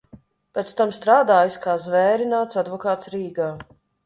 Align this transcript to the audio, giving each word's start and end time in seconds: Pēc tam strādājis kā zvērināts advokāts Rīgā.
Pēc 0.57 0.71
tam 0.79 0.93
strādājis 0.99 1.57
kā 1.67 1.75
zvērināts 1.85 2.63
advokāts 2.63 3.13
Rīgā. 3.19 3.53